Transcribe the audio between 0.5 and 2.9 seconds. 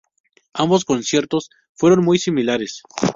Ambos conciertos fueron muy similares.